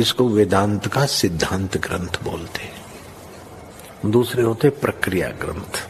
[0.00, 5.86] इसको वेदांत का सिद्धांत ग्रंथ बोलते हैं। दूसरे होते प्रक्रिया ग्रंथ।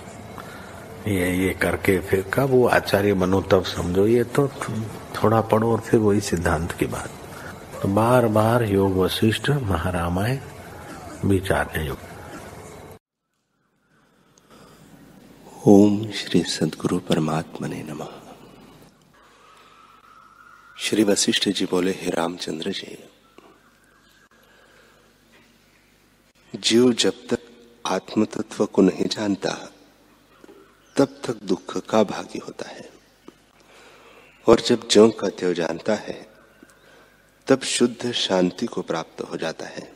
[1.09, 4.49] ये ये करके फिर कब वो आचार्य बनो तब समझो, ये तो
[5.17, 7.11] थोड़ा पढ़ो और फिर वही सिद्धांत की बात।
[7.83, 10.39] तो बार बार योग वशिष्ठ महारामायण
[11.25, 11.99] विचार योग
[15.67, 18.09] ओम श्री सदगुरु परमात्मा ने नमः।
[20.79, 22.97] श्री वशिष्ठ जी बोले, हे रामचंद्र जी
[26.59, 27.39] जीव जब तक
[27.87, 29.73] आत्म तत्व को नहीं जानता,
[30.97, 32.91] तब तक दुख का भागी होता है।
[34.49, 36.29] और जब ज्यो का त्यों जानता है,
[37.47, 39.95] तब शुद्ध शांति को प्राप्त हो जाता है।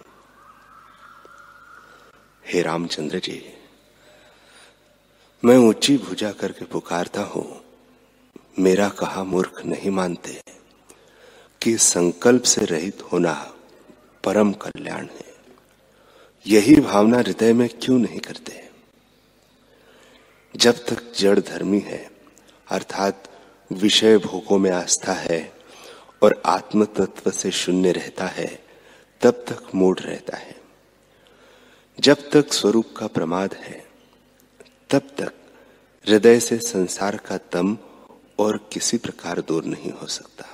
[2.47, 3.55] हे रामचंद्र जी,
[5.45, 7.65] मैं ऊँची भुजा करके पुकारता हूँ।
[8.59, 10.43] मेरा कहा मूर्ख नहीं मानते
[11.63, 13.55] कि संकल्प से रहित होना
[14.25, 15.32] परम कल्याण है।
[16.47, 18.71] यही भावना हृदय में क्यों नहीं करते?
[20.57, 22.11] जब तक जड़ धर्मी है,
[22.69, 23.29] अर्थात
[23.73, 25.53] विषय भोगों में आस्था है
[26.23, 28.65] और आत्म तत्व से शून्य रहता है,
[29.21, 30.61] तब तक मूड रहता है।
[32.01, 33.87] जब तक स्वरूप का प्रमाद है,
[34.91, 35.35] तब तक
[36.09, 37.79] हृदय से संसार का तम
[38.39, 40.47] और किसी प्रकार दूर नहीं हो सकता।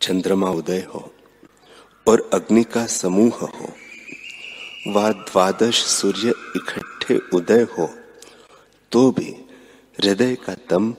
[0.00, 1.14] चंद्रमा उदय हो
[2.06, 3.72] और अग्नि का समूह हो।
[4.88, 7.86] व द्वादश सूर्य इकट्ठे उदय हो
[8.92, 9.30] तो भी
[9.98, 10.90] हृदय का तम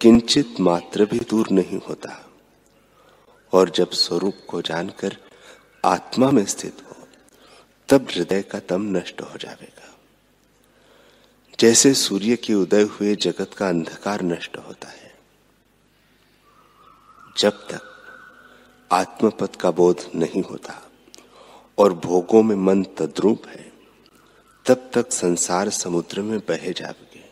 [0.00, 2.26] किंचित मात्र भी दूर नहीं होता।
[3.52, 5.16] और जब स्वरूप को जानकर
[5.84, 6.96] आत्मा में स्थित हो,
[7.88, 9.88] तब हृदय का तम नष्ट हो जाएगा।
[11.58, 15.12] जैसे सूर्य के उदय हुए जगत का अंधकार नष्ट होता है,
[17.38, 17.89] जब तक
[18.92, 20.74] आत्मपद का बोध नहीं होता
[21.78, 23.72] और भोगों में मन तद्रूप है,
[24.66, 27.24] तब तक संसार समुद्र में बहे जाओगे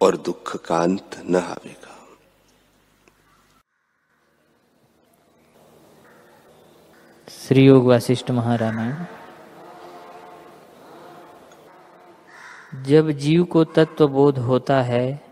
[0.00, 1.96] और दुख का अंत न आवेगा।
[7.28, 9.04] श्री योग वासिष्ठ महारामायण।
[12.84, 15.29] जब जीव को तत्व बोध होता है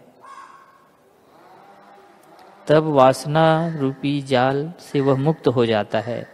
[2.68, 3.46] तब वासना
[3.78, 6.26] रूपी जाल से वह मुक्त हो जाता है।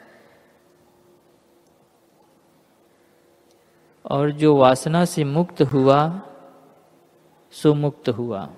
[4.04, 6.20] और जो वासना से मुक्त हुआ,
[7.52, 8.48] सो मुक्त हुआ।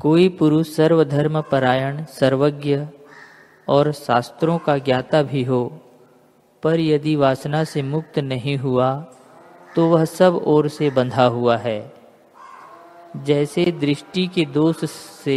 [0.00, 2.86] कोई पुरुष सर्वधर्म परायण, सर्वज्ञ
[3.68, 5.62] और शास्त्रों का ज्ञाता भी हो,
[6.62, 8.90] पर यदि वासना से मुक्त नहीं हुआ
[9.76, 11.92] तो वह सब ओर से बंधा हुआ है।
[13.16, 14.84] जैसे दृष्टि के दोष
[15.24, 15.36] से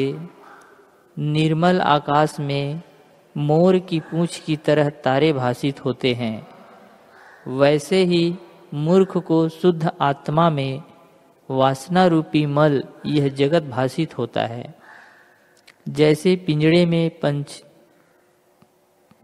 [1.20, 2.82] निर्मल आकाश में
[3.38, 6.48] मोर की पूंछ की तरह तारे भाषित होते हैं।
[7.48, 8.36] वैसे ही
[8.74, 10.84] मूर्ख को शुद्ध आत्मा में
[11.52, 14.76] वासना रूपी मल यह जगत भाषित होता है।
[15.90, 17.64] जैसे पिंजड़े में पंच,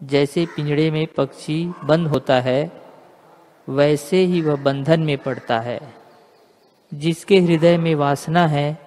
[0.02, 2.82] जैसे पिंजड़े में पक्षी बंद होता है,
[3.68, 5.94] वैसे ही वह बंधन में पड़ता है।
[6.94, 8.78] जिसके हृदय में वासना है,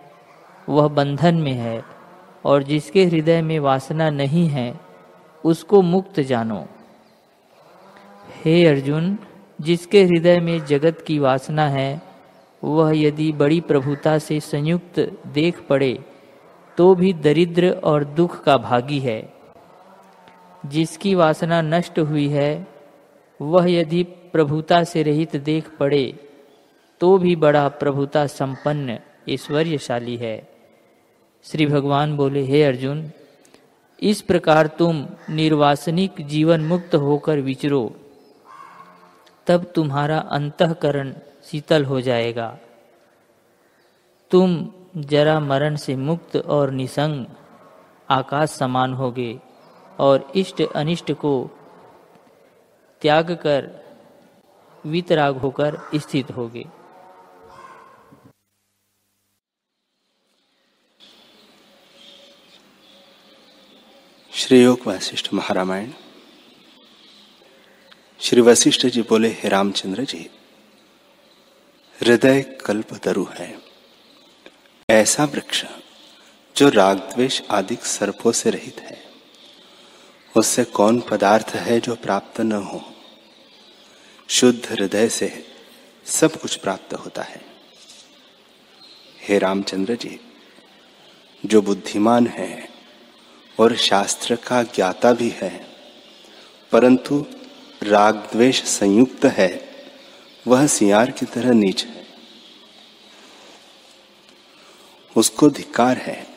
[0.69, 1.92] वह बंधन में है।
[2.45, 4.79] और जिसके हृदय में वासना नहीं है,
[5.45, 6.65] उसको मुक्त जानो।
[8.45, 9.17] हे अर्जुन,
[9.61, 12.01] जिसके हृदय में जगत की वासना है,
[12.63, 15.99] वह यदि बड़ी प्रभुता से संयुक्त देख पड़े
[16.77, 19.33] तो भी दरिद्र और दुख का भागी है।
[20.65, 22.67] जिसकी वासना नष्ट हुई है,
[23.41, 26.29] वह यदि प्रभुता से रहित देख पड़े
[27.01, 30.52] तो भी बड़ा प्रभुता संपन्न, ऐश्वर्यशाली है।
[31.43, 33.11] श्री भगवान बोले, हे अर्जुन,
[34.01, 37.95] इस प्रकार तुम निर्वासनिक जीवन मुक्त होकर विचरो।
[39.47, 41.13] तब तुम्हारा अंतकरण
[41.43, 42.57] शीतल हो जाएगा।
[44.31, 47.25] तुम जरा मरण से मुक्त और निसंग
[48.09, 49.39] आकाश समान होगे
[49.99, 51.49] और इष्ट अनिष्ट को
[53.01, 53.83] त्याग कर
[54.85, 56.82] वितराग होकर स्थित होगे।
[64.53, 65.91] श्री वशिष्ठ महारामायण।
[68.19, 70.29] श्री वशिष्ठ जी बोले, हे रामचंद्र जी,
[72.01, 73.61] हृदय कल्प तरु है।
[74.89, 75.65] ऐसा वृक्ष,
[76.57, 79.05] जो राग द्वेष आदि सर्पों से रहित है,
[80.37, 82.93] उससे कौन पदार्थ है जो प्राप्त न हो?
[84.29, 85.47] शुद्ध हृदय से
[86.05, 87.41] सब कुछ प्राप्त होता है।
[89.21, 90.19] हे रामचंद्र जी,
[91.45, 92.72] जो बुद्धिमान है
[93.59, 95.67] और शास्त्र का ज्ञाता भी है।
[96.71, 97.25] परंतु
[97.83, 99.69] राग द्वेष संयुक्त है।
[100.47, 102.07] वह सियार की तरह नीच है।
[105.17, 106.27] उसको धिकार है।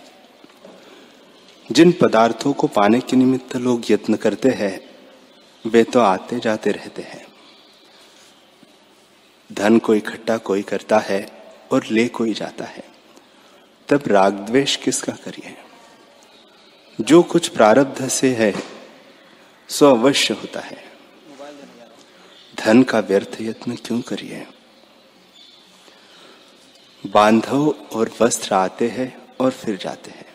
[1.72, 4.96] जिन पदार्थों को पाने के निमित्त लोग यत्न करते हैं,
[5.70, 7.26] वे तो आते जाते रहते हैं।
[9.52, 11.42] धन को इकट्ठा कोई करता है
[11.72, 12.84] और ले कोई जाता है।
[13.88, 15.65] तब राग द्वेष किसका करिए?
[17.00, 18.54] जो कुछ प्रारब्ध से है,
[19.68, 20.84] सो अवश्य होता है।
[22.58, 24.46] धन का व्यर्थ यत्न क्यों करिए?
[27.06, 30.26] बांधव और वस्त्र आते हैं और फिर जाते हैं।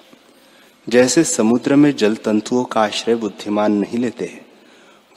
[0.90, 4.42] जैसे समुद्र में जल तंतुओं का आश्रय बुद्धिमान नहीं लेते,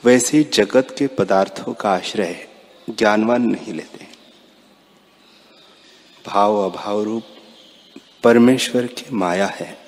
[0.03, 2.47] वैसे ही जगत के पदार्थों का आश्रय
[2.89, 4.07] ज्ञानवान नहीं लेते।
[6.27, 7.23] भाव अभाव रूप
[8.23, 9.84] परमेश्वर की माया है।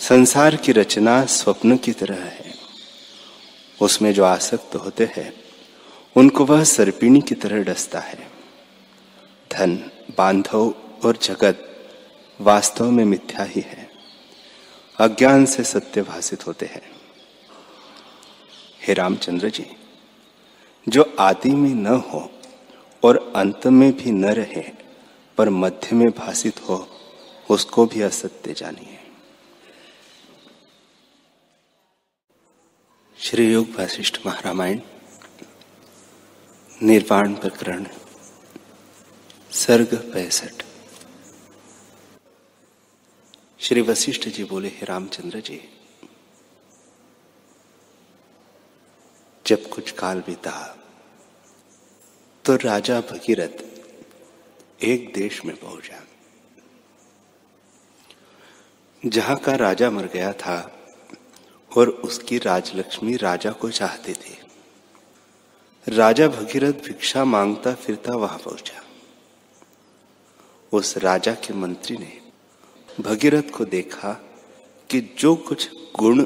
[0.00, 2.54] संसार की रचना स्वप्न की तरह है।
[3.82, 5.44] उसमें जो आसक्त होते हैं,
[6.16, 8.30] उनको वह सर्पिणी की तरह डसता है।
[9.52, 9.76] धन,
[10.18, 10.74] बांधव
[11.04, 11.88] और जगत
[12.40, 13.90] वास्तव में मिथ्या ही है।
[14.98, 16.82] अज्ञान से सत्य भाषित होते हैं।
[18.82, 19.66] हे रामचंद्र जी,
[20.88, 22.32] जो आदि में न हो
[23.04, 24.70] और अंत में भी न रहे,
[25.38, 26.88] पर मध्य में भाषित हो,
[27.50, 28.99] उसको भी असत्य जानिए।
[33.20, 34.78] श्री योग वशिष्ठ महारामायण,
[36.82, 37.84] निर्वाण प्रकरण,
[39.52, 40.62] सर्ग पैंसठ।
[43.60, 45.60] श्री वशिष्ठ जी बोले, हे रामचंद्र जी,
[49.46, 50.56] जब कुछ काल बीता
[52.44, 53.64] तो राजा भगीरथ
[54.84, 56.04] एक देश में पहुँचा।
[59.02, 60.58] जहाँ का राजा मर गया था
[61.76, 64.50] और उसकी राजलक्ष्मी राजा को चाहते थे।
[65.88, 68.84] राजा भगीरथ भिक्षा माँगता फिरता वहाँ पहुँचा।
[70.72, 72.20] उस राजा के मंत्री ने
[73.00, 74.12] भगीरथ को देखा
[74.90, 76.24] कि जो कुछ गुण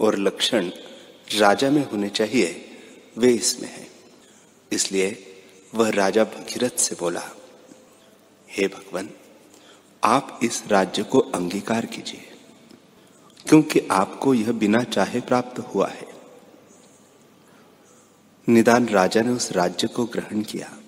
[0.00, 0.70] और लक्षण
[1.38, 2.70] राजा में होने चाहिए,
[3.18, 3.90] वे इसमें हैं।
[4.72, 5.26] इसलिए
[5.74, 7.22] वह राजा भगीरथ से बोला,
[8.50, 9.10] हे भगवान,
[10.04, 12.29] आप इस राज्य को अंगीकार कीजिए।
[13.50, 16.06] क्योंकि आपको यह बिना चाहे प्राप्त हुआ है।
[18.48, 20.78] निदान राजा ने उस राज्य को ग्रहण किया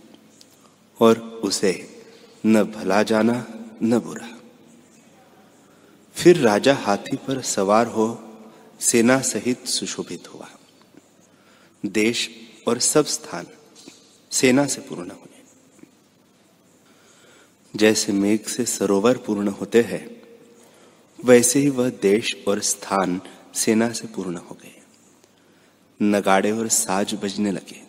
[1.00, 2.04] और उसे
[2.46, 3.46] न भला जाना,
[3.82, 4.38] न बुरा।
[6.14, 8.34] फिर राजा हाथी पर सवार हो
[8.80, 10.50] सेना सहित सुशोभित हुआ।
[11.86, 12.30] देश
[12.68, 13.46] और सब स्थान
[14.30, 15.42] सेना से पूर्ण हुए।
[17.76, 20.21] जैसे मेघ से सरोवर पूर्ण होते हैं
[21.24, 23.20] वैसे ही वह देश और स्थान
[23.54, 24.80] सेना से पूर्ण हो गए।
[26.02, 27.82] नगाड़े और साज बजने लगे।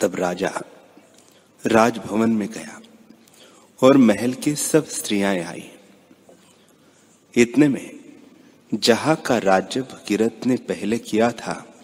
[0.00, 0.52] तब राजा
[1.66, 2.80] राजभवन में गया
[3.82, 5.70] और महल की सब स्त्रियाँ आई।
[7.34, 7.98] इतने में
[8.74, 11.74] जहाँ का राज्य भगीरथ ने पहले किया था,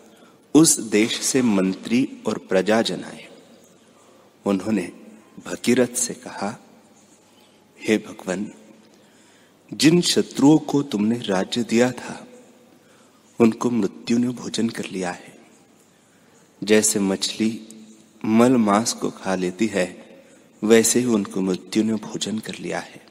[0.54, 3.28] उस देश से मंत्री और प्रजाजन आए
[4.44, 4.92] उन्होंने
[5.46, 6.58] भगीरथ से कहा,
[7.80, 8.52] हे भगवान
[9.72, 12.26] जिन शत्रुओं को तुमने राज्य दिया था,
[13.40, 15.38] उनको मृत्यु ने भोजन कर लिया है।
[16.64, 17.68] जैसे मछली
[18.24, 19.86] मल मांस को खा लेती है,
[20.64, 23.06] वैसे ही उनको मृत्यु ने भोजन कर लिया है।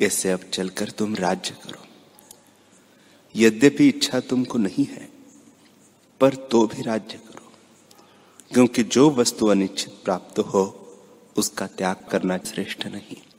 [0.00, 1.86] इससे अब चलकर तुम राज्य करो।
[3.36, 5.08] यद्यपि इच्छा तुमको नहीं है,
[6.20, 7.52] पर तो भी राज्य करो,
[8.52, 10.64] क्योंकि जो वस्तु अनिश्चित प्राप्त हो,
[11.36, 13.29] उसका त्याग करना श्रेष्ठ नहीं।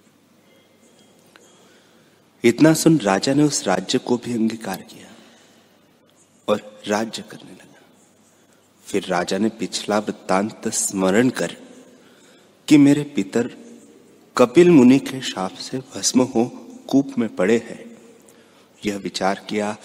[2.43, 5.07] इतना सुन राजा ने उस राज्य को भी अंगीकार किया
[6.47, 7.81] और राज्य करने लगा।
[8.85, 11.55] फिर राजा ने पिछला वृत्तांत स्मरण कर
[12.67, 13.49] कि मेरे पितर
[14.37, 16.45] कपिल मुनि के शाप से भस्म हो
[16.87, 17.97] कूप में पड़े हैं,
[18.85, 19.75] यह विचार किया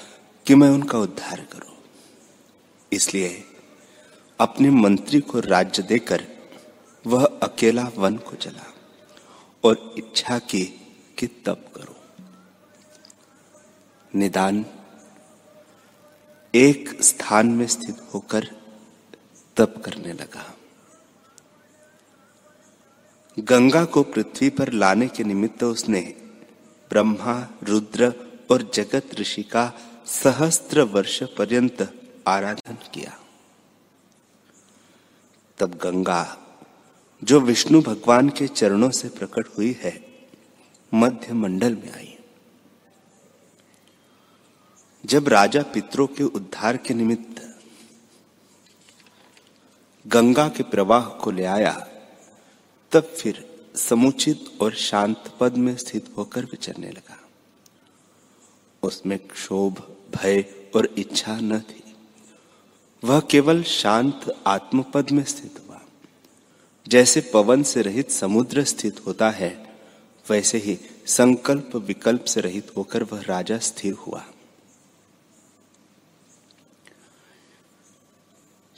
[0.47, 1.75] कि मैं उनका उद्धार करूँ।
[2.93, 3.45] इसलिए
[4.41, 6.27] अपने मंत्री को राज्य देकर
[7.05, 8.73] वह अकेला वन को चला
[9.65, 10.65] और इच्छा की
[11.19, 11.96] कि तब करो।
[14.17, 14.67] निदान।
[16.55, 18.45] एक स्थान में स्थित होकर
[19.57, 20.57] तप करने लगा।
[23.39, 26.01] गंगा को पृथ्वी पर लाने के निमित्त उसने
[26.91, 28.15] ब्रह्मा, रुद्र
[28.51, 29.73] और जगत ऋषि का
[30.07, 33.19] सहस्त्र वर्ष पर्यंत आराधन किया।
[35.59, 36.39] तब गंगा,
[37.25, 40.07] जो विष्णु भगवान के चरणों से प्रकट हुई है,
[40.95, 42.16] मध्य मंडल में आई।
[45.07, 47.59] जब राजा पितरों के उद्धार के निमित्त
[50.07, 51.89] गंगा के प्रवाह को ले आया,
[52.93, 57.29] तब फिर समुचित और शांत पद में स्थित होकर विचरने लगा।
[58.83, 60.45] उसमें क्षोभ, भय
[60.77, 61.97] और इच्छा न थी।
[63.05, 65.81] वह केवल शांत आत्मपद में स्थित हुआ।
[66.89, 69.77] जैसे पवन से रहित समुद्र स्थित होता है,
[70.31, 74.27] वैसे ही संकल्प विकल्प से रहित होकर वह राजा स्थिर हुआ।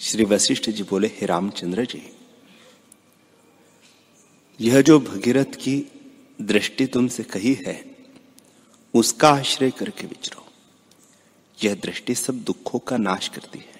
[0.00, 2.17] श्री वशिष्ठ जी बोले, हे रामचंद्र जी,
[4.61, 5.93] यह जो भगीरथ की
[6.40, 7.97] दृष्टि तुमसे कही है,
[8.95, 10.47] उसका आश्रय करके विचरो।
[11.64, 13.78] यह दृष्टि सब दुखों का नाश करती है।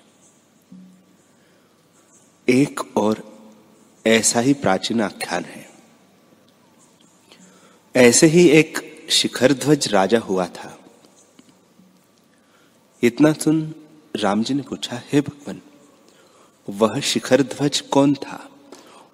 [2.49, 3.39] एक और
[4.07, 5.71] ऐसा ही प्राचीन आख्यान है।
[7.97, 10.81] ऐसे ही एक शिखर ध्वज राजा हुआ था।
[13.03, 13.75] इतना सुन
[14.17, 15.61] राम जी ने पूछा, हे भगवान
[16.69, 18.51] वह शिखर ध्वज कौन था?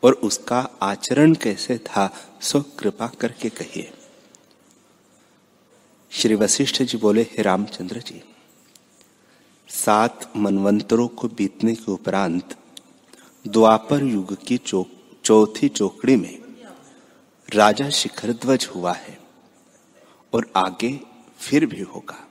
[0.02, 2.16] और उसका आचरण कैसे था?
[2.40, 3.92] सो कृपा करके कहिए।
[6.10, 8.22] श्री वशिष्ठ जी बोले हे रामचंद्र जी
[9.68, 12.56] सात मनवंतरों को बीतने के उपरांत
[13.48, 14.84] द्वापर युग की चौ,
[15.24, 16.42] चौथी चौकड़ी में
[17.54, 19.18] राजा शिखर ध्वज हुआ है
[20.32, 21.00] और आगे
[21.38, 22.28] फिर भी होगा।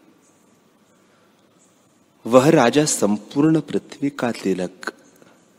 [2.25, 4.93] वह राजा संपूर्ण पृथ्वी का तिलक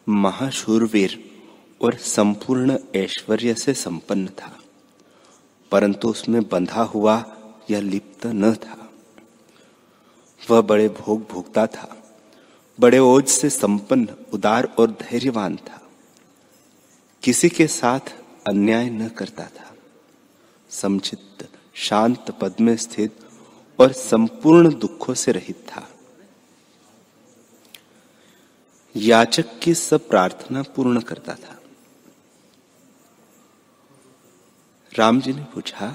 [0.06, 1.18] महाशूरवीर
[1.80, 4.52] और संपूर्ण ऐश्वर्य से संपन्न था,
[5.72, 7.24] परंतु उसमें बंधा हुआ
[7.70, 8.90] या लिप्त न था।
[10.40, 11.96] वह बड़े भोग भोगता था,
[12.78, 15.80] बड़े ओज से संपन्न, उदार और धैर्यवान था।
[17.22, 18.14] किसी के साथ
[18.46, 19.74] अन्याय न करता था।
[20.70, 23.18] समचित शांत पद में स्थित
[23.78, 25.88] और संपूर्ण दुखों से रहित था।
[28.94, 31.60] याचक की सब प्रार्थना पूर्ण करता था।
[34.92, 35.94] राम जी ने पूछा,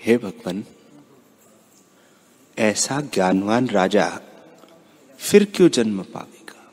[0.00, 0.64] हे भगवान,
[2.58, 4.08] ऐसा ज्ञानवान राजा
[5.20, 6.72] फिर क्यों जन्म पावेगा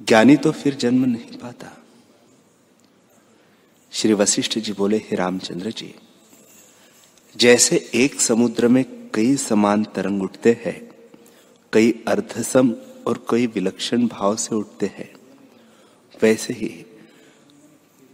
[0.00, 1.72] ज्ञानी तो फिर जन्म नहीं पाता।
[3.92, 5.94] श्री वशिष्ठ जी बोले, हे रामचंद्र जी,
[7.36, 10.87] जैसे एक समुद्र में कई समान तरंग उठते हैं
[11.72, 12.74] कई अर्धसम
[13.06, 15.12] और कई विलक्षण भाव से उठते हैं।
[16.22, 16.86] वैसे ही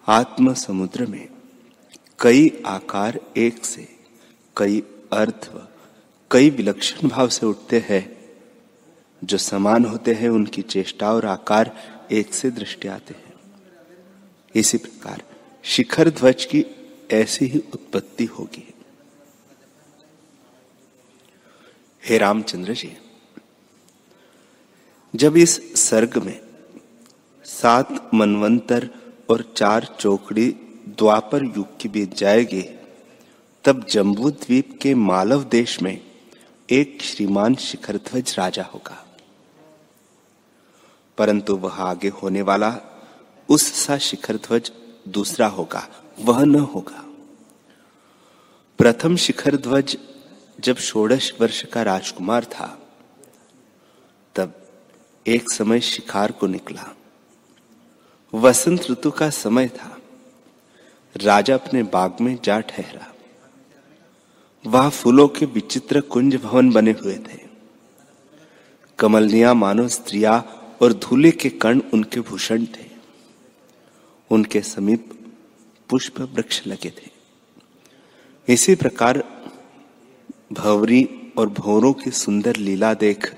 [0.09, 1.29] आत्म समुद्र में
[2.21, 3.89] कई आकार एक से
[4.57, 4.83] कई
[5.13, 5.51] अर्थ
[6.31, 8.05] कई विलक्षण भाव से उठते हैं।
[9.25, 11.77] जो समान होते हैं, उनकी चेष्टा और आकार
[12.13, 13.35] एक से दृष्टि आते हैं।
[14.55, 15.23] इसी प्रकार
[15.63, 16.65] शिखर ध्वज की
[17.11, 18.75] ऐसी ही उत्पत्ति होगी।
[22.05, 22.97] हे रामचंद्र जी
[25.25, 26.41] जब इस सर्ग में
[27.45, 28.91] सात मनवंतर
[29.29, 30.51] और चार चौकड़ी
[30.99, 32.63] द्वापर युग की बीत जाएगी,
[33.65, 36.01] तब जम्बू द्वीप के मालव देश में
[36.71, 39.07] एक श्रीमान शिखर ध्वज राजा होगा।
[41.19, 42.77] परंतु वह आगे होने वाला
[43.49, 44.73] उस सा शिखर ध्वज
[45.09, 45.89] दूसरा होगा,
[46.21, 47.05] वह न होगा।
[48.79, 49.99] प्रथम शिखर ध्वज
[50.61, 52.81] जब षोडश वर्ष का राजकुमार था
[55.27, 56.97] एक समय शिकार को निकला।
[58.35, 59.99] वसंत ऋतु का समय था।
[61.17, 63.15] राजा अपने बाग में जा ठहरा।
[64.67, 67.39] वहाँ फूलों के विचित्र कुंज भवन बने हुए थे।
[68.99, 70.45] कमलनिया मानो स्त्रिया
[70.83, 72.91] और धूले के कण उनके भूषण थे।
[74.31, 75.11] उनके समीप
[75.91, 77.11] पुष्प वृक्ष लगे थे।
[78.49, 79.25] इसी प्रकार
[80.53, 83.35] भवरी और भौरों की सुंदर लीला देख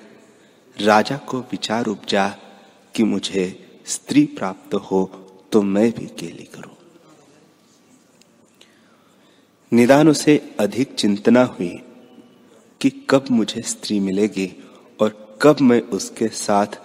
[0.80, 2.28] राजा को विचार उपजा
[2.94, 3.44] कि मुझे
[3.86, 5.04] स्त्री प्राप्त हो
[5.52, 6.74] तो मैं भी केली करूँ।
[9.72, 11.74] निदान उसे अधिक चिंतना हुई
[12.80, 14.50] कि कब मुझे स्त्री मिलेगी
[15.00, 16.78] और कब मैं उसके साथ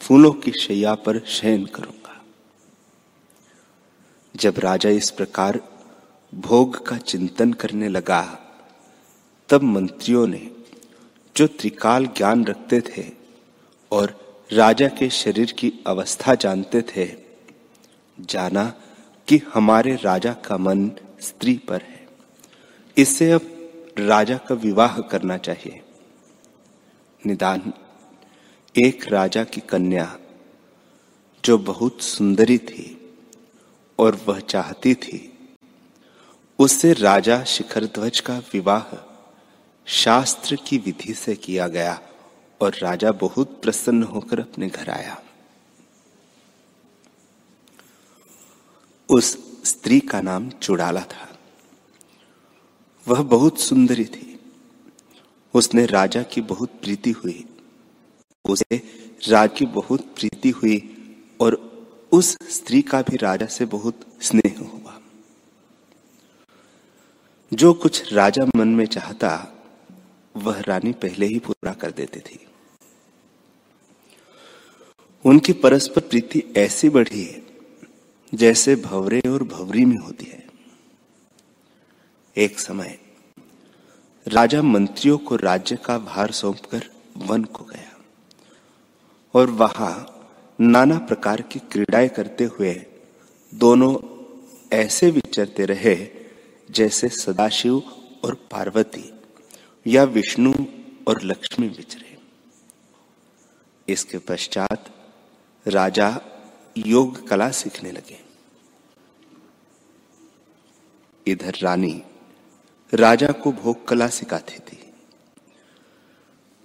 [0.00, 2.20] फूलों की शैया पर शयन करूँगा।
[4.34, 5.60] जब राजा इस प्रकार
[6.34, 8.22] भोग का चिंतन करने लगा,
[9.48, 10.50] तब मंत्रियों ने
[11.36, 13.25] जो त्रिकाल ज्ञान रखते थे
[13.92, 17.12] और राजा के शरीर की अवस्था जानते थे।
[18.20, 18.74] जाना
[19.28, 20.90] कि हमारे राजा का मन
[21.20, 22.08] स्त्री पर है।
[22.96, 23.40] इससे अब
[23.98, 25.80] राजा का विवाह करना चाहिए।
[27.26, 27.72] निदान,
[28.78, 30.18] एक राजा की कन्या
[31.44, 33.14] जो बहुत सुंदरी थी
[33.98, 35.32] और वह चाहती थी,
[36.58, 39.12] उससे राजा शिखर ध्वज का विवाह
[39.86, 42.00] शास्त्र की विधि से किया गया।
[42.60, 45.22] और राजा बहुत प्रसन्न होकर अपने घर आया।
[49.08, 51.38] उस स्त्री का नाम चुड़ाला था।
[53.08, 54.40] वह बहुत सुंदरी थी।
[55.54, 57.44] उसने राजा की बहुत प्रीति हुई।
[58.48, 58.76] उसे
[59.28, 60.96] राज की बहुत प्रीति हुई
[61.40, 61.76] और
[62.12, 65.00] उस स्त्री का भी राजा से बहुत स्नेह हुआ।
[67.52, 69.52] जो कुछ राजा मन में चाहता
[70.36, 72.38] वह रानी पहले ही पूरा कर देती थी।
[75.24, 77.42] उनकी परस्पर प्रीति ऐसी बढ़ी है,
[78.34, 80.44] जैसे भवरे और भवरी में होती है।
[82.36, 82.98] एक समय,
[84.26, 86.84] राजा मंत्रियों को राज्य का भार सौंपकर
[87.16, 87.96] वन को गया,
[89.34, 90.12] और वहाँ
[90.60, 92.74] नाना प्रकार की क्रीड़ाएँ करते हुए
[93.54, 93.96] दोनों
[94.72, 95.96] ऐसे विचरते रहे,
[96.70, 97.82] जैसे सदाशिव
[98.24, 99.12] और पार्वती।
[99.86, 100.52] या विष्णु
[101.08, 102.18] और लक्ष्मी विचरे
[103.88, 104.94] इसके पश्चात
[105.66, 106.20] राजा
[106.76, 108.20] योग कला सीखने लगे।
[111.26, 112.02] इधर रानी
[112.94, 114.92] राजा को भोग कला सिखाती थी।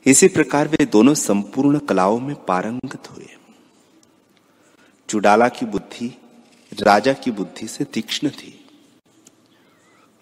[0.05, 3.27] इसी प्रकार वे दोनों संपूर्ण कलाओं में पारंगत हुए।
[5.09, 6.17] चुडाला की बुद्धि
[6.73, 8.65] राजा की बुद्धि से तीक्ष्ण थी।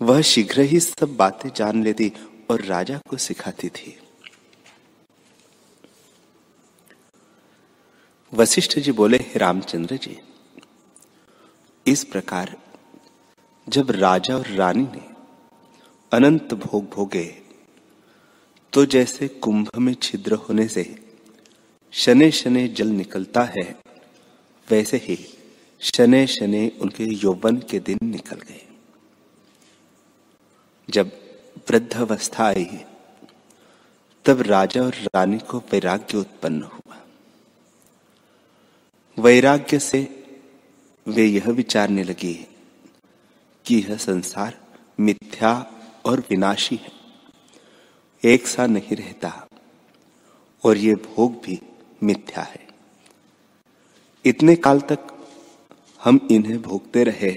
[0.01, 2.09] वह शीघ्र ही सब बातें जान लेती
[2.49, 3.97] और राजा को सिखाती थी।
[8.33, 10.17] वशिष्ठ जी बोले, रामचंद्र जी,
[11.85, 12.55] इस प्रकार
[13.67, 15.01] जब राजा और रानी ने
[16.11, 17.25] अनंत भोग भोगे
[18.73, 20.83] तो जैसे कुंभ में छिद्र होने से
[21.93, 23.63] शने शने जल निकलता है,
[24.67, 25.17] वैसे ही
[25.81, 28.61] शने शने उनके यौवन के दिन निकल गए।
[30.87, 31.11] जब
[31.69, 32.85] वृद्ध अवस्था आई
[34.25, 36.97] तब राजा और रानी को वैराग्य उत्पन्न हुआ।
[39.19, 40.25] वैराग्य से
[41.07, 42.33] वे यह विचारने लगे
[43.65, 44.61] कि यह संसार
[44.99, 45.71] मिथ्या
[46.05, 46.91] और विनाशी है।
[48.23, 49.47] एक सा नहीं रहता
[50.63, 51.61] और ये भोग भी
[52.03, 52.67] मिथ्या है।
[54.25, 55.27] इतने काल तक
[56.03, 57.31] हम इन्हें भोगते रहे,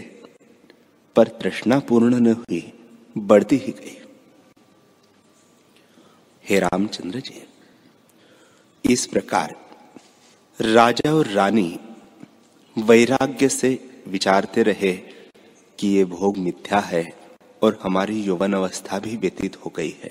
[1.17, 2.73] पर तृष्णा पूर्ण न हुई,
[3.19, 4.02] बढ़ती ही गई।
[6.45, 7.43] हे रामचंद्र जी,
[8.85, 9.55] इस प्रकार
[10.61, 11.79] राजा और रानी
[12.77, 13.71] वैराग्य से
[14.09, 14.93] विचारते रहे
[15.79, 17.05] कि ये भोग मिथ्या है
[17.63, 20.11] और हमारी यौवन अवस्था भी व्यतीत हो गई है।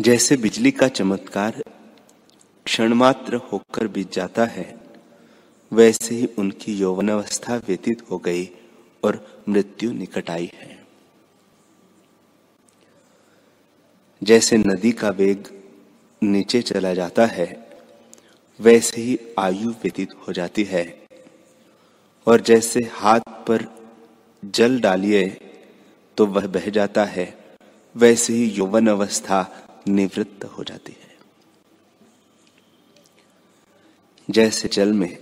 [0.00, 1.62] जैसे बिजली का चमत्कार
[2.66, 4.74] क्षण मात्र होकर बीत जाता है,
[5.72, 8.48] वैसे ही उनकी यौवन अवस्था व्यतीत हो गई
[9.04, 10.77] और मृत्यु निकट आई है।
[14.22, 15.44] जैसे नदी का वेग
[16.22, 17.46] नीचे चला जाता है,
[18.60, 20.84] वैसे ही आयु व्यतीत हो जाती है।
[22.26, 23.64] और जैसे हाथ पर
[24.44, 25.28] जल डालिए
[26.16, 27.26] तो वह बह जाता है,
[27.96, 31.16] वैसे ही यौवन अवस्था निवृत्त हो जाती है।
[34.28, 35.18] जैसे जल में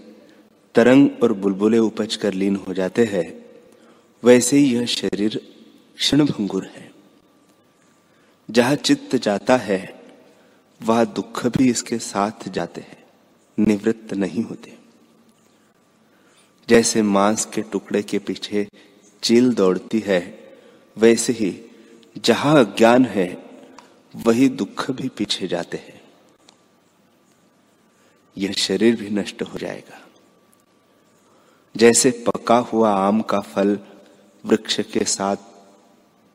[0.74, 3.44] तरंग और बुलबुले उपज कर लीन हो जाते हैं,
[4.22, 5.40] वैसे ही यह शरीर
[5.96, 6.86] क्षणभंगुर है।
[8.50, 10.02] जहाँ चित्त जाता है,
[10.82, 13.04] वह दुख भी इसके साथ जाते हैं,
[13.59, 14.78] निवृत्त नहीं होते।
[16.68, 18.68] जैसे मांस के टुकड़े के पीछे
[19.22, 20.40] चील दौड़ती है,
[20.98, 21.62] वैसे ही
[22.24, 23.42] जहाँ अज्ञान है,
[24.16, 26.00] वही दुख भी पीछे जाते हैं।
[28.38, 30.02] यह शरीर भी नष्ट हो जाएगा।
[31.76, 33.78] जैसे पका हुआ आम का फल
[34.44, 35.37] वृक्ष के साथ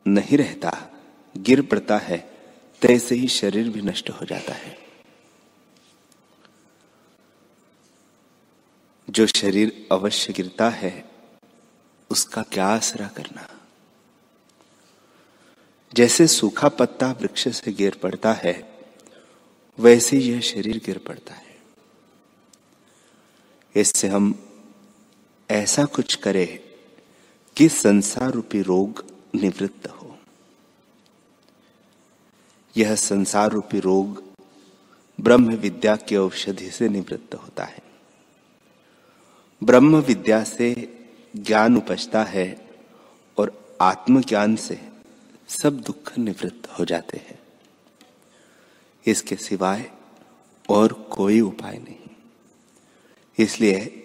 [0.08, 0.88] नहीं रहता
[1.36, 2.18] गिर पड़ता है,
[2.82, 4.78] तैसे ही शरीर भी नष्ट हो जाता है।
[9.10, 11.10] जो शरीर अवश्य गिरता है,
[12.10, 13.60] उसका क्या आसरा करना?
[15.94, 18.78] जैसे सूखा पत्ता वृक्ष से गिर पड़ता है,
[19.78, 21.58] वैसे यह शरीर गिर पड़ता है।
[23.76, 24.48] इससे हम
[25.50, 26.58] ऐसा कुछ करें
[27.56, 30.01] कि संसार रूपी रोग निवृत्त हो।
[32.76, 34.22] यह संसार रूपी रोग
[35.20, 37.82] ब्रह्म विद्या की औषधि से निवृत्त होता है।
[39.64, 40.98] ब्रह्म विद्या से
[41.36, 42.68] ज्ञान उपजता है
[43.38, 44.88] और आत्मज्ञान से
[45.48, 47.38] सब दुख निवृत्त हो जाते हैं।
[49.06, 49.90] इसके सिवाय
[50.68, 52.10] और कोई उपाय नहीं।
[53.38, 53.98] इसलिए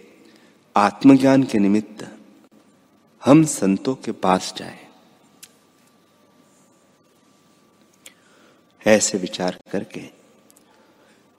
[0.78, 2.18] आत्मज्ञान के निमित्त
[3.26, 4.87] हम संतों के पास जाएँ।
[8.88, 10.02] ऐसे विचार करके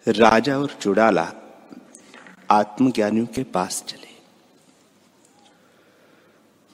[0.07, 1.33] राजा और चुड़ाला
[2.51, 4.07] आत्मज्ञानियों के पास चले।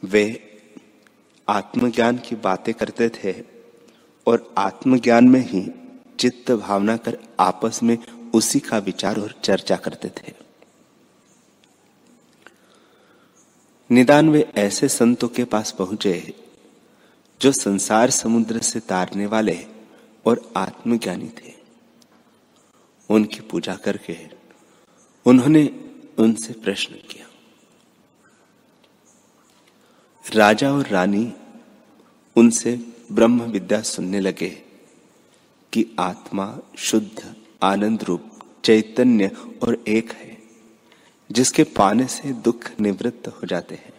[0.03, 0.25] वे
[1.49, 3.35] आत्मज्ञान की बातें करते थे
[4.27, 5.63] और आत्मज्ञान में ही
[6.19, 7.99] चित्त भावना कर आपस में
[8.35, 10.33] उसी का विचार और चर्चा करते थे।
[13.91, 16.35] निदान वे ऐसे संतों के पास पहुँचे
[17.41, 19.74] जो संसार समुद्र से तारने वाले
[20.27, 21.55] और आत्मज्ञानी थे।
[23.11, 24.19] उनकी पूजा करके
[25.27, 25.67] उन्होंने
[26.19, 27.27] उनसे प्रश्न किया।
[30.35, 31.33] राजा और रानी
[32.37, 34.51] उनसे ब्रह्म विद्या सुनने लगे
[35.73, 38.31] कि आत्मा शुद्ध, आनंद रूप,
[38.65, 39.31] चैतन्य
[39.63, 40.39] और एक है,
[41.33, 43.93] जिसके पाने से दुख निवृत्त हो जाते हैं।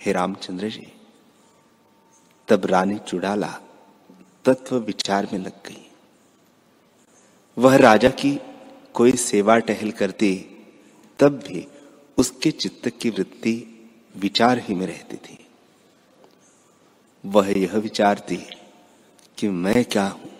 [0.00, 0.92] हे रामचंद्र जी,
[2.48, 3.60] तब रानी चुड़ाला
[4.44, 5.90] तत्व विचार में लग गई।
[7.58, 8.40] वह राजा की
[8.94, 10.46] कोई सेवा टहल करती,
[11.18, 11.68] तब भी
[12.18, 13.80] उसके चित्त की वृत्ति
[14.16, 15.46] विचार ही में रहती थी।
[17.26, 18.46] वह यह विचारती
[19.38, 20.30] कि मैं क्या हूँ?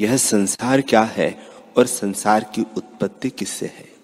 [0.00, 3.94] यह संसार क्या है और संसार की उत्पत्ति किससे है?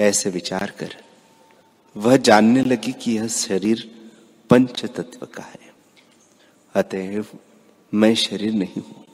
[0.00, 1.04] ऐसे विचार कर
[1.96, 4.10] वह जानने लगी कि यह शरीर
[4.50, 5.63] पंच तत्व का है।
[6.74, 7.26] अतएव
[7.94, 9.04] मैं शरीर नहीं हूँ।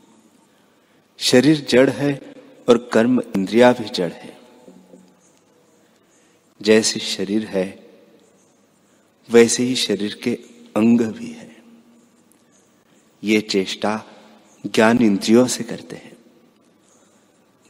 [1.19, 2.35] शरीर जड़ है
[2.69, 4.39] और कर्म इंद्रिया भी जड़ है।
[6.63, 7.87] जैसे शरीर है,
[9.31, 10.39] वैसे ही शरीर के
[10.77, 11.57] अंग भी है।
[13.25, 14.05] ये चेष्टा
[14.67, 16.17] ज्ञान इंद्रियों से करते हैं।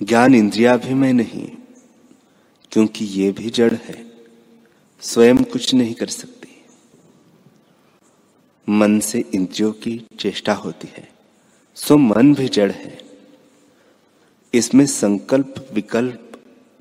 [0.03, 1.49] ज्ञान इंद्रिया भी मैं नहीं,
[2.73, 4.13] क्योंकि ये भी जड़ है।
[5.01, 6.40] स्वयं कुछ नहीं कर सकती।
[8.71, 11.13] मन से इंद्रियों की चेष्टा होती है,
[11.75, 13.03] सो मन भी जड़ है।
[14.55, 16.33] इसमें संकल्प विकल्प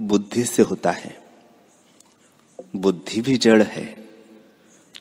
[0.01, 1.23] बुद्धि से होता है।
[2.75, 3.85] बुद्धि भी जड़ है,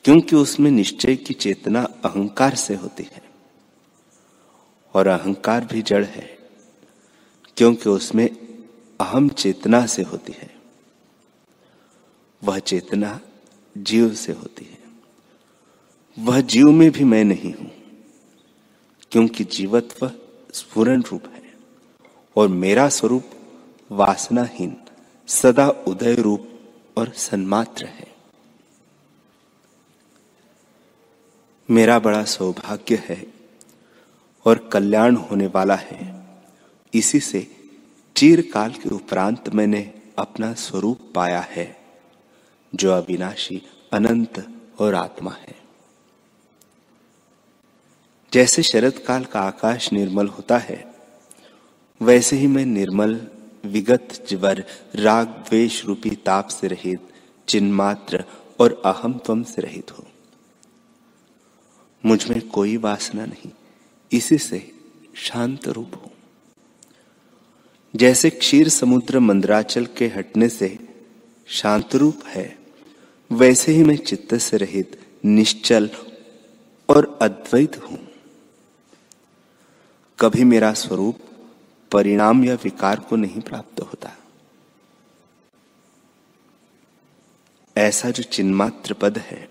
[0.04, 3.22] क्योंकि उसमें निश्चय की चेतना अहंकार से होती है।
[4.94, 6.38] और अहंकार भी जड़ है,
[7.56, 8.28] क्योंकि उसमें
[9.00, 10.56] अहम चेतना से होती है।
[12.44, 13.20] वह चेतना
[13.78, 14.87] जीव से होती है।
[16.18, 17.70] वह जीव में भी मैं नहीं हूँ,
[19.12, 20.10] क्योंकि जीवत्व
[20.54, 21.42] स्फुरन रूप है
[22.36, 23.30] और मेरा स्वरूप
[23.90, 24.76] वासनाहीन,
[25.28, 26.48] सदा उदय रूप
[26.96, 28.06] और सन्मात्र है।
[31.68, 33.24] मेरा बड़ा सौभाग्य है
[34.46, 36.14] और कल्याण होने वाला है।
[36.92, 37.46] इसी से
[38.16, 39.82] चीरकाल के उपरांत मैंने
[40.18, 41.76] अपना स्वरूप पाया है,
[42.72, 44.44] जो अविनाशी अनंत
[44.78, 45.57] और आत्मा है।
[48.32, 50.94] जैसे शरद काल का आकाश निर्मल होता है,
[52.02, 53.26] वैसे ही मैं निर्मल,
[53.66, 54.64] विगत ज्वर,
[54.94, 57.00] राग द्वेष रूपी ताप से रहित,
[57.48, 58.24] चिन्मात्र
[58.60, 60.06] और अहम त्वम से रहित हूँ।
[62.06, 63.50] मुझमें कोई वासना नहीं,
[64.12, 64.72] इसी से
[65.14, 66.10] शांत रूप हो।
[67.96, 70.78] जैसे क्षीर समुद्र मंदराचल के हटने से
[71.48, 72.58] शांत रूप है,
[73.32, 75.90] वैसे ही मैं चित्त से रहित, निश्चल
[76.88, 78.07] और अद्वैत हूँ।
[80.20, 81.18] कभी मेरा स्वरूप,
[81.92, 84.10] परिणाम या विकार को नहीं प्राप्त होता।
[87.76, 89.48] ऐसा जो चिन्मात्र पद है,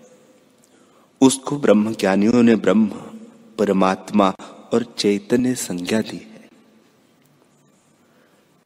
[1.20, 2.86] उसको ब्रह्म ज्ञानियों ने ब्रह्म,
[3.58, 4.34] परमात्मा
[4.72, 6.50] और चैतन्य संज्ञा दी है।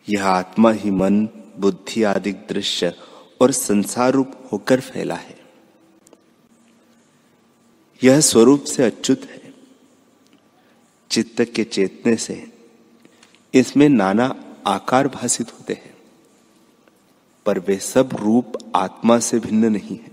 [0.08, 2.94] यह आत्मा ही मन, बुद्धि आदि दृश्य
[3.40, 5.40] और संसार रूप होकर फैला है।
[8.04, 9.41] यह स्वरूप से अच्युत है।
[11.12, 12.34] चित्त के चेतने से
[13.54, 14.34] इसमें नाना
[14.66, 15.94] आकार भाषित होते हैं,
[17.46, 20.10] पर वे सब रूप आत्मा से भिन्न नहीं है।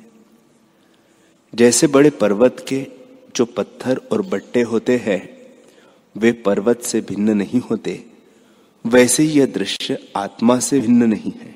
[1.54, 2.86] जैसे बड़े पर्वत के
[3.36, 5.22] जो पत्थर और बट्टे होते हैं,
[6.16, 8.04] वे पर्वत से भिन्न नहीं होते,
[8.86, 11.56] वैसे यह दृश्य आत्मा से भिन्न नहीं है।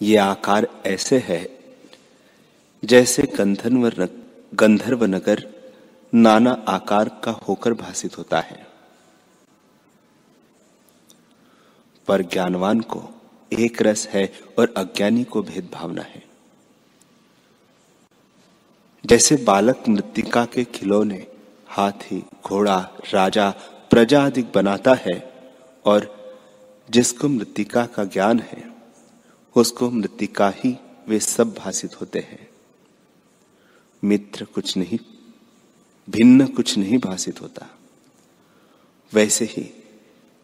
[0.00, 1.42] ये आकार ऐसे है,
[2.82, 3.22] जैसे
[4.54, 5.46] गंधर्व नगर
[6.14, 8.66] नाना आकार का होकर भाषित होता है।
[12.08, 13.08] पर ज्ञानवान को
[13.52, 16.22] एक रस है और अज्ञानी को भेद भावना है।
[19.06, 21.26] जैसे बालक मृतिका के खिलौने
[21.66, 23.50] हाथी, घोड़ा, राजा,
[23.90, 25.52] प्रजा आदि बनाता है
[25.84, 26.14] और
[26.90, 28.72] जिसको मृतिका का ज्ञान है,
[29.56, 32.48] उसको मृतिका ही वे सब भाषित होते हैं।
[34.04, 34.98] मित्र कुछ नहीं
[36.08, 37.66] भिन्न कुछ नहीं भाषित होता।
[39.12, 39.62] वैसे ही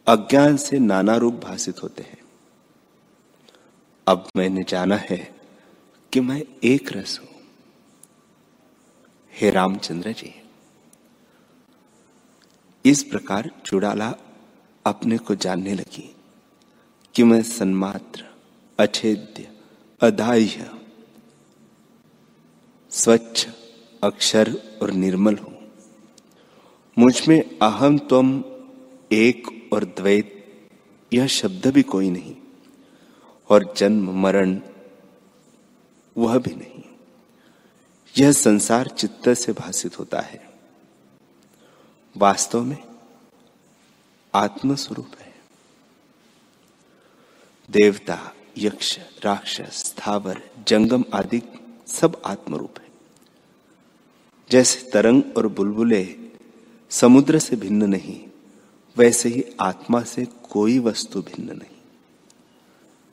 [0.06, 2.18] अज्ञान से नाना रूप भाषित होते हैं।
[4.06, 5.18] अब मैंने जाना है
[6.12, 7.28] कि मैं एक रस हूँ।
[9.32, 10.34] हे रामचंद्र जी,
[12.84, 14.14] इस प्रकार चुड़ाला
[14.84, 16.14] अपने को जानने लगी
[17.14, 18.24] कि मैं सन्मात्र,
[18.78, 19.48] अछेद्य,
[20.00, 20.70] अदाह्य,
[22.92, 23.48] स्वच्छ,
[24.02, 25.49] अक्षर और निर्मल हूँ।
[26.98, 28.44] मुझमें अहम तुम
[29.12, 30.36] एक और द्वैत,
[31.12, 32.36] यह शब्द भी कोई नहीं,
[33.48, 34.60] और जन्म मरण
[36.18, 36.82] वह भी नहीं।
[38.18, 40.50] यह संसार चित्त से भाषित होता है।
[42.16, 42.78] वास्तव में
[44.34, 45.34] आत्मस्वरूप है।
[47.70, 51.42] देवता, यक्ष, राक्षस, स्थावर, जंगम आदि
[51.86, 52.88] सब आत्मरूप है।
[54.50, 56.19] जैसे तरंग और बुलबुले
[56.90, 58.20] समुद्र से भिन्न नहीं,
[58.96, 61.76] वैसे ही आत्मा से कोई वस्तु भिन्न नहीं।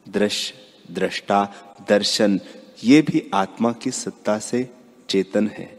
[0.05, 0.53] दृश्य,
[0.91, 1.43] दृष्टा,
[1.89, 2.39] दर्शन,
[2.83, 4.69] ये भी आत्मा की सत्ता से
[5.09, 5.75] चेतन है।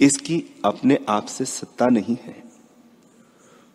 [0.00, 2.34] इसकी अपने आप से सत्ता नहीं है।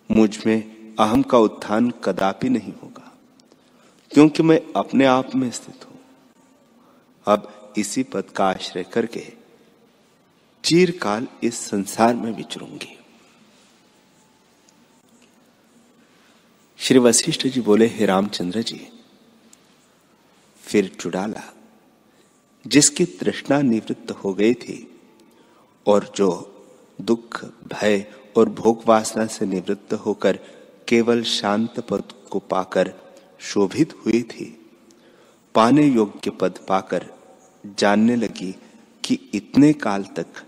[0.10, 3.12] मुझमें अहम का उत्थान कदापि नहीं होगा,
[4.12, 6.00] क्योंकि मैं अपने आप में स्थित हूँ।
[7.26, 9.24] अब इसी पद का आश्रय करके
[10.63, 12.97] चीरकाल इस संसार में विचरूँगी।
[16.82, 18.88] श्री वशिष्ठ जी बोले, हे रामचंद्र जी,
[20.63, 21.41] फिर चुड़ाला,
[22.65, 25.00] जिसकी तृष्णा निवृत्त हो गई थी
[25.86, 26.30] और जो
[27.02, 28.06] दुख, भय
[28.38, 30.39] और भोग वासना से निवृत्त होकर
[30.88, 32.94] केवल शांत पद को पाकर
[33.39, 34.74] शोभित हुई थी,
[35.56, 37.06] पाने योग्य पद पाकर
[37.80, 38.56] जानने लगी
[39.04, 40.44] कि इतने काल तक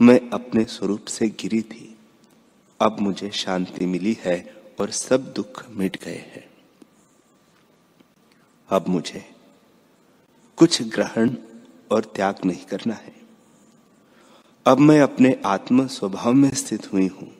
[0.00, 1.96] मैं अपने स्वरूप से गिरी थी।
[2.80, 6.50] अब मुझे शांति मिली है और सब दुख मिट गए हैं।
[8.68, 9.34] अब मुझे
[10.56, 11.30] कुछ ग्रहण
[11.90, 13.14] और त्याग नहीं करना है।
[14.66, 17.32] अब मैं अपने आत्म स्वभाव में स्थित हुई हूँ।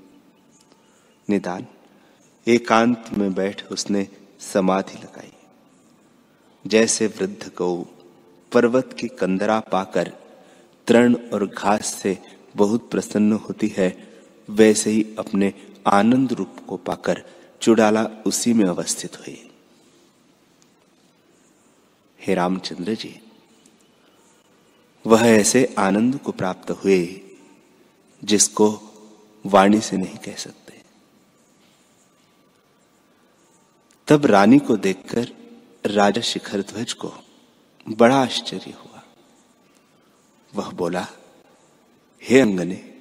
[1.30, 1.66] निदान,
[2.46, 4.08] एकांत में बैठ उसने
[4.40, 5.32] समाधि लगाई।
[6.66, 7.84] जैसे वृद्ध गौ
[8.52, 10.12] पर्वत की कंदरा पाकर
[10.86, 12.18] तृण और घास से
[12.56, 14.08] बहुत प्रसन्न होती है,
[14.50, 15.54] वैसे ही अपने
[15.86, 17.24] आनंद रूप को पाकर
[17.62, 19.50] चुड़ाला उसी में अवस्थित हुई।
[22.20, 23.20] हे रामचंद्र जी,
[25.06, 27.20] वह ऐसे आनंद को प्राप्त हुए
[28.24, 28.80] जिसको
[29.46, 30.82] वाणी से नहीं कह सकते।
[34.08, 35.32] तब रानी को देखकर
[35.86, 37.12] राजा शिखर ध्वज को
[37.88, 39.02] बड़ा आश्चर्य हुआ।
[40.54, 41.06] वह बोला,
[42.22, 42.94] हे अंगने,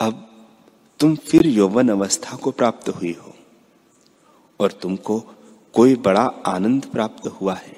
[0.00, 0.26] अब
[1.00, 3.32] तुम फिर यौवन अवस्था को प्राप्त हुई हो,
[4.60, 5.18] और तुमको
[5.74, 7.76] कोई बड़ा आनंद प्राप्त हुआ है।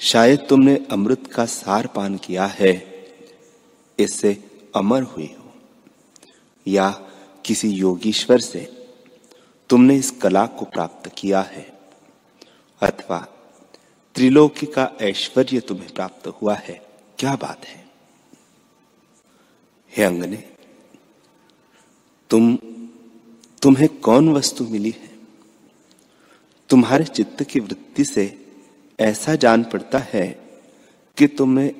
[0.00, 2.72] शायद तुमने अमृत का सार पान किया है,
[3.98, 4.32] इससे
[4.76, 5.52] अमर हुई हो,
[6.66, 6.90] या
[7.44, 8.66] किसी योगीश्वर से
[9.70, 11.66] तुमने इस कला को प्राप्त किया है,
[12.82, 13.18] अथवा
[14.14, 16.80] त्रिलोकी का ऐश्वर्य तुम्हें प्राप्त हुआ है।
[17.18, 17.84] क्या बात है?
[19.92, 20.57] हे अंगने
[22.30, 22.56] तुम,
[23.62, 25.10] तुम्हें कौन वस्तु मिली है?
[26.68, 28.46] तुम्हारे चित्त की वृत्ति से
[29.00, 30.48] ऐसा जान पड़ता है
[31.16, 31.74] कि तुमने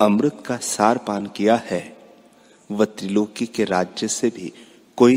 [0.00, 1.98] अमृत का सार पान किया है।
[2.70, 4.52] व त्रिलोकी के राज्य से भी
[4.96, 5.16] कोई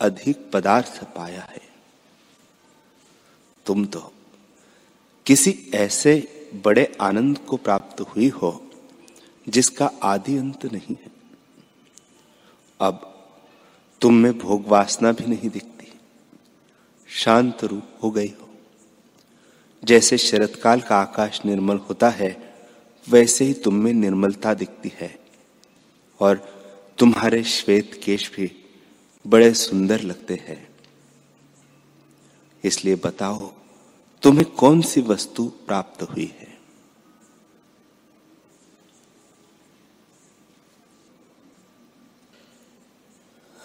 [0.00, 1.60] अधिक पदार्थ पाया है।
[3.66, 4.12] तुम तो
[5.26, 6.28] किसी ऐसे
[6.64, 8.70] बड़े आनंद को प्राप्त हुई हो
[9.48, 11.10] जिसका आदि अंत नहीं है।
[12.80, 13.15] अब
[14.00, 15.92] तुम में भोग वासना भी नहीं दिखती।
[17.08, 18.48] शांत रूप हो गई हो।
[19.84, 22.54] जैसे शरतकाल का आकाश निर्मल होता है,
[23.08, 25.18] वैसे ही तुम में निर्मलता दिखती है।
[26.20, 26.56] और
[26.98, 28.64] तुम्हारे श्वेत केश भी
[29.26, 30.68] बड़े सुंदर लगते हैं।
[32.64, 33.52] इसलिए बताओ,
[34.22, 36.45] तुम्हें कौन सी वस्तु प्राप्त हुई है?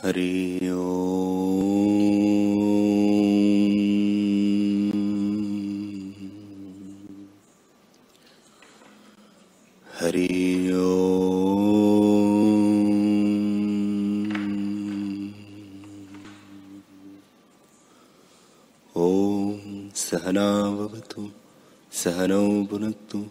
[0.03, 0.31] हरि
[9.97, 10.29] हरि
[18.95, 19.59] ॐ
[20.05, 21.23] सहनावतु
[22.01, 23.21] सहनौ भुनक्तु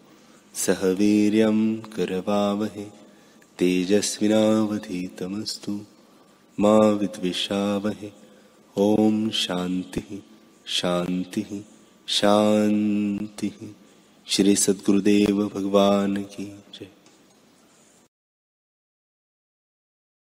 [0.64, 1.59] सह वीर्यं
[1.96, 2.87] करवावहे
[3.59, 5.74] तेजस्विनावधीतमस्तु
[6.60, 8.10] मा विद्विषावहे
[8.76, 10.22] ओम शांति
[10.66, 11.64] शांति
[12.08, 13.74] शांति।
[14.26, 16.88] श्री सद्गुरुदेव भगवान की जय।